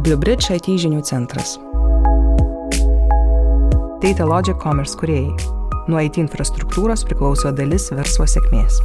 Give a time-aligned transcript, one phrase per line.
[0.00, 1.58] BlueBridge IT žinių centras.
[4.00, 5.34] Data Logic Commerce kuriejai.
[5.92, 8.78] Nuo IT infrastruktūros priklauso dalis verslo sėkmės.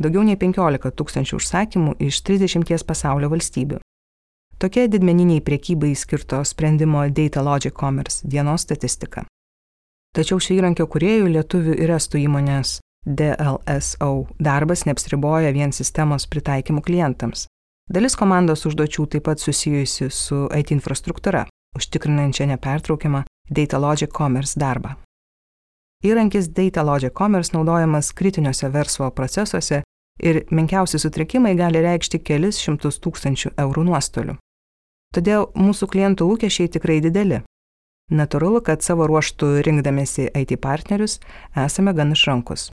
[0.00, 3.82] Daugiau nei 15 tūkstančių užsakymų iš 30 pasaulio valstybių.
[4.56, 9.26] Tokia didmeniniai priekybai skirto sprendimo Data Logic Commerce dienos statistika.
[10.16, 17.46] Tačiau šio įrankio kuriejų lietuvių ir estų įmonės DLSO darbas neapsiriboja vien sistemos pritaikymu klientams.
[17.86, 21.44] Dalis komandos užduočių taip pat susijusi su IT infrastruktūra,
[21.78, 24.96] užtikrinančia nepertraukiamą Data Logic Commerce darbą.
[26.02, 29.84] Įrankis Data Logic Commerce naudojamas kritiniuose verslo procesuose
[30.18, 34.34] ir menkiausi sutrikimai gali reikšti kelis šimtus tūkstančių eurų nuostolių.
[35.14, 37.44] Todėl mūsų klientų lūkesčiai tikrai dideli.
[38.10, 41.20] Natūralu, kad savo ruoštų rinkdamėsi IT partnerius
[41.54, 42.72] esame gan išrankus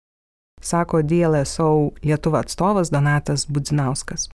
[0.66, 4.30] sako DLSO Lietuva atstovas Donatas Budzinauskas.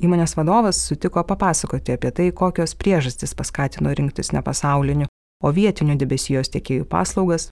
[0.00, 5.08] Įmonės vadovas sutiko papasakoti apie tai, kokios priežastys paskatino rinktis ne pasaulinių,
[5.44, 7.50] o vietinių debesijos tiekėjų paslaugas,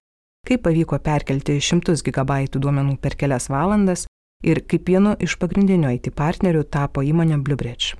[0.48, 4.06] kaip pavyko perkelti šimtus gigabaitų duomenų per kelias valandas
[4.44, 7.98] ir kaip vienu iš pagrindinių IT partnerių tapo įmonė BlueBridge.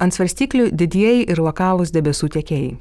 [0.00, 2.78] Ant svarstyklių didieji ir lokalūs debesų tiekėjai.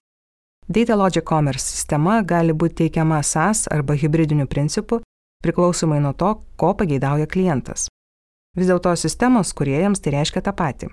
[0.70, 5.02] Data Logic Commerce sistema gali būti teikiama SaaS arba hybridiniu principu
[5.44, 7.88] priklausomai nuo to, ko pageidauja klientas.
[8.58, 10.90] Vis dėlto sistemos kuriejams tai reiškia tą patį.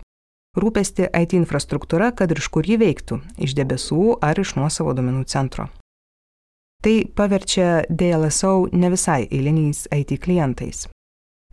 [0.57, 5.25] Rūpesti IT infrastruktūra, kad ir iš kur ji veiktų- iš debesų ar iš nuosavo domenų
[5.27, 5.69] centro.
[6.83, 10.89] Tai paverčia DLSO ne visai eiliniais IT klientais.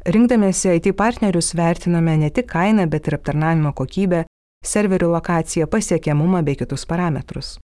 [0.05, 4.25] Rinkdamėsi IT partnerius vertiname ne tik kainą, bet ir aptarnavimo kokybę,
[4.64, 7.59] serverių lokaciją, pasiekiamumą bei kitus parametrus.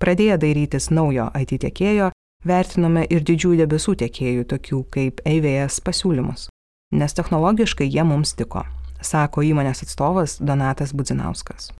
[0.00, 2.10] Pradėję dairytis naujo IT tiekėjo,
[2.46, 6.48] vertinome ir didžiųjų debesų tiekėjų, tokių kaip AVS pasiūlymus,
[6.94, 8.64] nes technologiškai jie mums tiko,
[9.00, 11.72] sako įmonės atstovas Donatas Budzinauskas.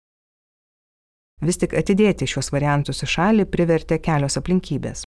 [1.40, 5.04] Vis tik atidėti šios variantus į šalį privertė kelios aplinkybės.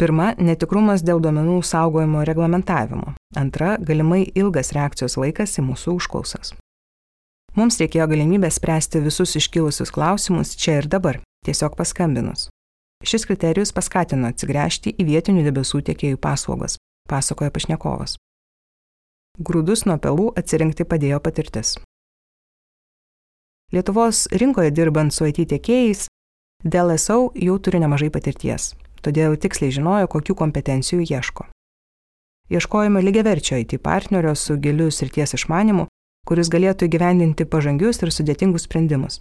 [0.00, 3.12] Pirma, netikrumas dėl duomenų saugojimo reglamentavimo.
[3.38, 6.54] Antra, galimai ilgas reakcijos laikas į mūsų užklausas.
[7.54, 12.48] Mums reikėjo galimybės spręsti visus iškilusius klausimus čia ir dabar, tiesiog paskambinus.
[13.04, 16.78] Šis kriterijus paskatino atsigręžti į vietinių debesų tiekėjų paslaugas,
[17.10, 18.16] pasakoja pašnekovas.
[19.44, 21.74] Grūdus nuo pelų atsirinkti padėjo patirtis.
[23.74, 26.06] Lietuvos rinkoje dirbant su IT tiekėjais,
[26.64, 28.72] DLSO jau turi nemažai patirties,
[29.04, 31.48] todėl tiksliai žinojo, kokių kompetencijų ieško.
[32.54, 35.88] Ieškojome lygiaverčio IT partnerio su giliu srities išmanimu,
[36.24, 39.20] kuris galėtų įgyvendinti pažangius ir sudėtingus sprendimus.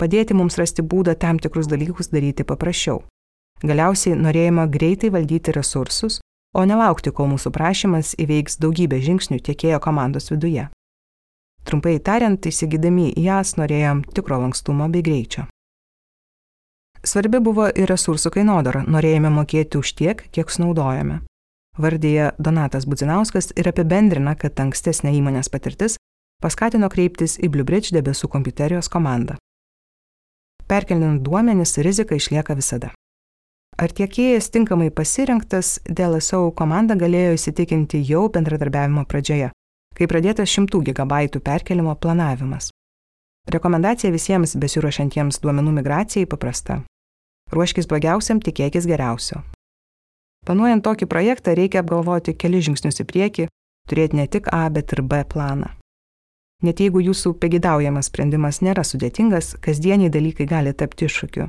[0.00, 3.02] Padėti mums rasti būdą tam tikrus dalykus daryti paprasčiau.
[3.62, 6.20] Galiausiai norėjama greitai valdyti resursus,
[6.54, 10.68] o nelaukti, kol mūsų prašymas įveiks daugybę žingsnių tiekėjo komandos viduje.
[11.66, 15.48] Trumpai tariant, įsigydami į jas norėjom tikro lankstumo bei greičio.
[17.04, 21.20] Svarbi buvo ir resursų kainodara, norėjome mokėti už tiek, kiek sunaudojame.
[21.78, 25.98] Vardyje Donatas Budzinauskas ir apibendrina, kad ankstesnė įmonės patirtis
[26.42, 29.36] paskatino kreiptis į BlueBridge debesų kompiuterijos komandą.
[30.68, 32.90] Perkelinant duomenis, rizika išlieka visada.
[33.78, 39.52] Ar tiekėjas tinkamai pasirinktas, DLSO komanda galėjo įsitikinti jau bendradarbiavimo pradžioje,
[39.94, 42.72] kai pradėtas 100 GB perkelimo planavimas.
[43.48, 46.80] Rekomendacija visiems besiuošiantiems duomenų migracijai paprasta.
[47.54, 49.44] Ruoškis blogiausiam, tikėkis geriausio.
[50.44, 53.46] Planuojant tokį projektą reikia apgalvoti keli žingsnius į priekį,
[53.88, 55.70] turėti ne tik A, bet ir B planą.
[56.66, 61.46] Net jeigu jūsų pegidaujamas sprendimas nėra sudėtingas, kasdieniai dalykai gali tapti iššūkiu.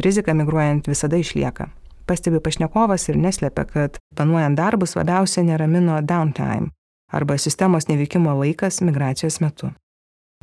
[0.00, 1.68] Rizika migruojant visada išlieka.
[2.08, 6.72] Pastebi pašnekovas ir neslėpia, kad planuojant darbus labiausiai neramino downtime
[7.12, 9.68] arba sistemos neveikimo laikas migracijos metu.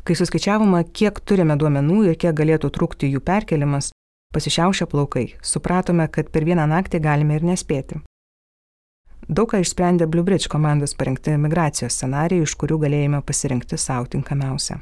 [0.06, 3.90] Kai suskaičiavome, kiek turime duomenų ir kiek galėtų trukti jų perkelimas,
[4.34, 7.98] pasišiaušę plaukai, supratome, kad per vieną naktį galime ir nespėti.
[9.28, 14.80] Daug ką išsprendė BlueBridge komandos parengti migracijos scenarijai, iš kurių galėjome pasirinkti savo tinkamiausią.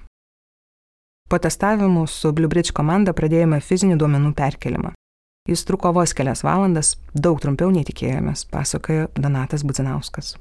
[1.29, 4.95] Po testavimų su BlueBridge komanda pradėjome fizinį duomenų perkelimą.
[5.49, 10.37] Jis truko vos kelias valandas, daug trumpiau nei tikėjomės, pasakojo Donatas Budzinauskas.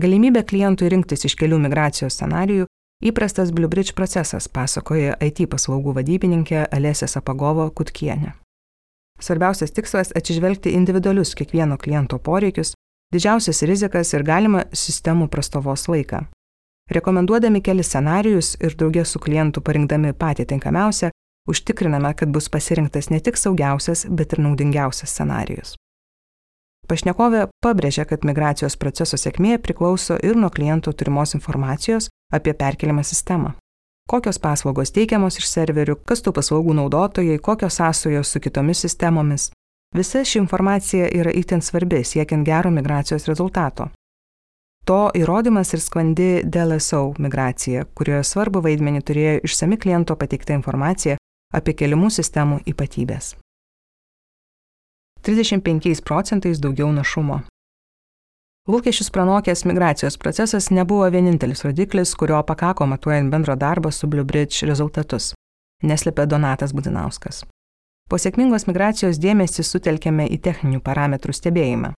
[0.00, 2.68] Galimybė klientui rinktis iš kelių migracijos scenarijų
[3.04, 8.34] įprastas BlueBridge procesas, pasakoja IT paslaugų vadybininkė Alesė Sapagovo Kutkienė.
[9.20, 12.72] Svarbiausias tikslas- atsižvelgti individualius kiekvieno kliento poreikius,
[13.12, 16.26] didžiausias rizikas ir galima sistemų prastovos laiką.
[16.90, 21.12] Rekomenduodami kelis scenarius ir draugės su klientu parinkdami patį tinkamiausią,
[21.50, 25.76] užtikriname, kad bus pasirinktas ne tik saugiausias, bet ir naudingiausias scenarius.
[26.90, 33.54] Pašnekovė pabrėžia, kad migracijos proceso sėkmė priklauso ir nuo kliento turimos informacijos, apie perkeliamą sistemą.
[34.10, 39.52] Kokios paslaugos teikiamos iš serverių, kas tų paslaugų naudotojai, kokios sąsojos su kitomis sistemomis.
[39.94, 43.92] Visa ši informacija yra itin svarbi siekiant gero migracijos rezultato.
[44.88, 51.18] To įrodymas ir sklandi DLSO migracija, kurioje svarbu vaidmenį turėjo išsami kliento pateikta informacija
[51.54, 53.34] apie keliamų sistemų ypatybės.
[55.22, 57.42] 35 procentais daugiau našumo.
[58.70, 65.32] Lūkesčius pranokęs migracijos procesas nebuvo vienintelis rodiklis, kurio pakako matuojant bendro darbo su BlueBridge rezultatus,
[65.82, 67.44] neslėpė Donatas Budinauskas.
[68.08, 71.92] Po sėkmingos migracijos dėmesį sutelkėme į techninių parametrų stebėjimą.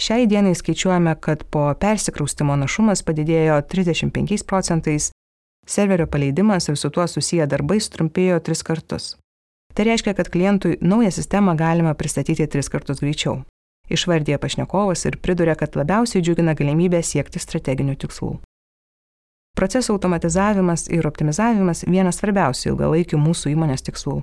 [0.00, 5.10] Šiai dienai skaičiuojame, kad po persikraustimo našumas padidėjo 35 procentais,
[5.66, 9.14] serverio paleidimas ir su tuo susiję darbai sutrumpėjo tris kartus.
[9.74, 13.42] Tai reiškia, kad klientui naują sistemą galima pristatyti tris kartus greičiau
[13.90, 18.34] išvardė pašnekovas ir priduria, kad labiausiai džiugina galimybę siekti strateginių tikslų.
[19.54, 24.22] Procesų automatizavimas ir optimizavimas vienas svarbiausių ilgalaikių mūsų įmonės tikslų.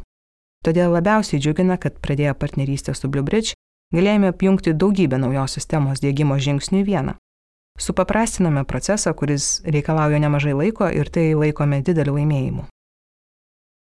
[0.65, 3.55] Todėl labiausiai džiugina, kad pradėję partnerystę su BlueBridge
[3.95, 7.15] galėjome apjungti daugybę naujos sistemos dėgymo žingsnių į vieną.
[7.79, 12.67] Supaprastiname procesą, kuris reikalauja nemažai laiko ir tai laikome dideliu laimėjimu.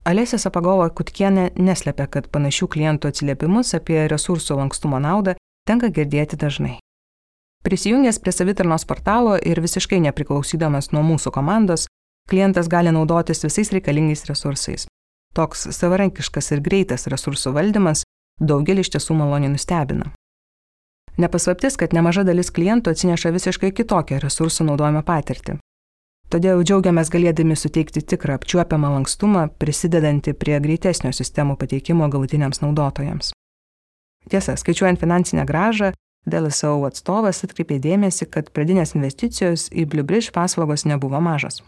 [0.05, 5.33] Alesė Sapagova Kutkienė neslėpia, kad panašių klientų atsiliepimus apie resursų lankstumo naudą
[5.65, 6.75] tenka girdėti dažnai.
[7.65, 11.87] Prisijungęs prie savitarnos portalo ir visiškai nepriklausydamas nuo mūsų komandos,
[12.29, 14.85] klientas gali naudotis visais reikalingais resursais.
[15.33, 18.05] Toks savarankiškas ir greitas resursų valdymas
[18.39, 20.11] daugelį iš tiesų maloniai nustebina.
[21.17, 25.59] Nepaslaptis, kad nemaža dalis klientų atsineša visiškai kitokią resursų naudojimo patirtį.
[26.33, 33.31] Todėl džiaugiamės galėdami suteikti tikrą apčiuopiamą lankstumą, prisidedantį prie greitesnio sistemų pateikimo galutiniams naudotojams.
[34.27, 35.93] Tiesa, skaičiuojant finansinę gražą,
[36.25, 41.61] DLSO atstovas atkreipė dėmesį, kad pradinės investicijos į BlueBridge paslaugos nebuvo mažos.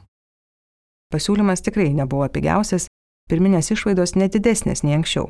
[1.14, 2.90] Pasiūlymas tikrai nebuvo pigiausias,
[3.30, 5.30] pirminės išlaidos netidesnės nei anksčiau.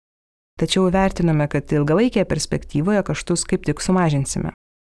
[0.57, 4.55] Tačiau vertiname, kad ilgalaikėje perspektyvoje kaštus kaip tik sumažinsime.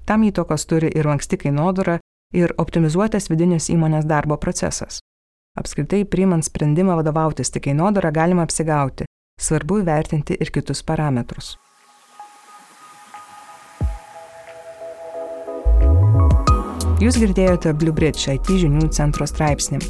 [0.06, 1.98] Tam įtokos turi ir lanksti kainodara,
[2.36, 5.00] ir optimizuotas vidinis įmonės darbo procesas.
[5.58, 9.08] Apskritai, priimant sprendimą vadovautis tik kainodara galima apsigauti,
[9.42, 11.56] svarbu įvertinti ir kitus parametrus.
[16.98, 19.82] Jūs girdėjote BlueBridge IT žinių centro straipsnį.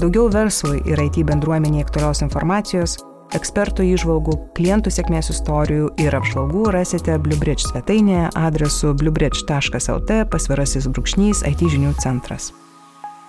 [0.00, 2.96] Daugiau verslui ir IT bendruomeniai aktualios informacijos,
[3.36, 11.64] ekspertų įžvalgų, klientų sėkmės istorijų ir apžvalgų rasite BlueBridge svetainėje adresu bluebridge.lt pasvirasis brūkšnys IT
[11.74, 12.52] žinių centras.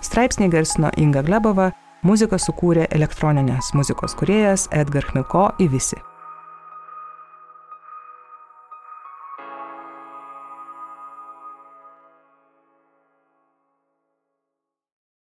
[0.00, 1.70] Straipsnį garsino Inga Glebova,
[2.06, 6.00] muziką sukūrė elektroninės muzikos kuriejas Edgar Chmilko į visi.